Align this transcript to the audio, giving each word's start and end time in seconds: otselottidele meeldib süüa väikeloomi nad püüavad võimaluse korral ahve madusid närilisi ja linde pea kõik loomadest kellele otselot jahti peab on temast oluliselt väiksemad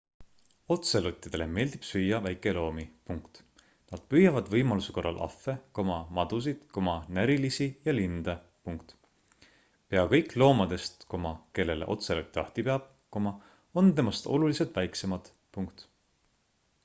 otselottidele 0.75 1.45
meeldib 1.55 1.83
süüa 1.87 2.19
väikeloomi 2.27 2.85
nad 3.15 4.07
püüavad 4.13 4.47
võimaluse 4.53 4.95
korral 4.95 5.19
ahve 5.25 5.55
madusid 6.21 6.63
närilisi 7.17 7.67
ja 7.89 7.95
linde 7.97 8.35
pea 8.71 10.05
kõik 10.15 10.33
loomadest 10.43 11.07
kellele 11.59 11.91
otselot 11.97 12.39
jahti 12.41 12.65
peab 12.71 13.21
on 13.83 13.93
temast 14.01 14.31
oluliselt 14.39 14.81
väiksemad 14.81 15.31